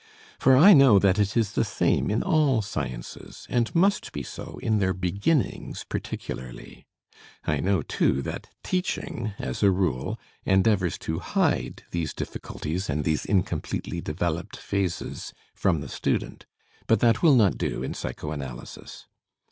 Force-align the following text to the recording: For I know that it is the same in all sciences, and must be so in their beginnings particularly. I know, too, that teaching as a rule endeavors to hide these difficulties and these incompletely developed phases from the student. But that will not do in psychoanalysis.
For 0.39 0.57
I 0.57 0.73
know 0.73 0.97
that 0.97 1.19
it 1.19 1.37
is 1.37 1.51
the 1.51 1.63
same 1.63 2.09
in 2.09 2.23
all 2.23 2.63
sciences, 2.63 3.45
and 3.51 3.75
must 3.75 4.11
be 4.11 4.23
so 4.23 4.59
in 4.63 4.79
their 4.79 4.93
beginnings 4.95 5.83
particularly. 5.87 6.87
I 7.43 7.59
know, 7.59 7.83
too, 7.83 8.23
that 8.23 8.49
teaching 8.63 9.35
as 9.37 9.61
a 9.61 9.69
rule 9.69 10.19
endeavors 10.43 10.97
to 11.05 11.19
hide 11.19 11.83
these 11.91 12.15
difficulties 12.15 12.89
and 12.89 13.03
these 13.03 13.25
incompletely 13.25 14.01
developed 14.01 14.57
phases 14.57 15.33
from 15.53 15.81
the 15.81 15.87
student. 15.87 16.47
But 16.87 16.99
that 17.01 17.21
will 17.21 17.35
not 17.35 17.59
do 17.59 17.83
in 17.83 17.93
psychoanalysis. 17.93 19.05